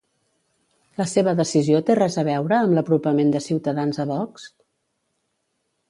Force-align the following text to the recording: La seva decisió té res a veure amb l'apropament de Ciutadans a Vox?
La 1.01 1.05
seva 1.11 1.33
decisió 1.41 1.83
té 1.91 1.97
res 2.01 2.17
a 2.21 2.25
veure 2.29 2.57
amb 2.61 2.75
l'apropament 2.79 3.37
de 3.37 3.43
Ciutadans 3.51 4.05
a 4.07 4.11
Vox? 4.15 4.51